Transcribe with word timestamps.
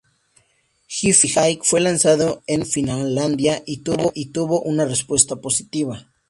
Hi-Fi 0.89 1.27
High 1.29 1.59
fue 1.61 1.79
lanzado 1.79 2.41
en 2.47 2.65
Finlandia 2.65 3.61
y 3.67 3.83
tuvo 3.83 4.63
una 4.63 4.85
respuesta 4.85 5.35
positiva. 5.35 6.11